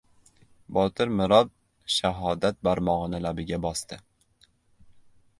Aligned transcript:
Botir 0.77 1.09
mirob 1.17 1.51
shahodat 1.97 2.57
barmog‘ini 2.67 3.19
labiga 3.27 3.59
bosdi. 3.67 3.99